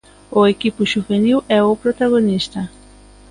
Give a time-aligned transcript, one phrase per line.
[0.37, 2.61] O equipo xuvenil é o protagonista.